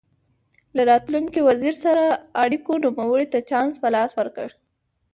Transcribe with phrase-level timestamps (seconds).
[0.75, 2.03] له راتلونکي وزیر سره
[2.43, 4.47] اړیکو نوموړي ته چانس په لاس ورکړ.